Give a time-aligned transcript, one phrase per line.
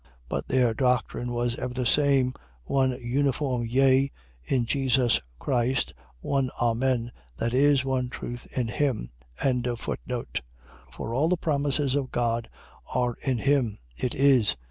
[0.29, 4.11] But their doctrine was ever the same, one uniform yea,
[4.43, 9.11] in Jesus Christ, one Amen, that is, one truth in him.
[9.41, 10.41] 1:20.
[10.91, 12.49] For all the promises of God
[12.91, 14.55] are in him, It is.